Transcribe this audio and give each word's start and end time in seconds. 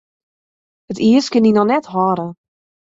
It 0.91 0.97
iis 1.07 1.27
kin 1.31 1.45
dy 1.45 1.51
noch 1.53 1.69
net 1.69 1.89
hâlde. 1.93 2.27